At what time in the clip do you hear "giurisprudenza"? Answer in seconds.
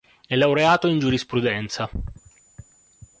0.97-1.87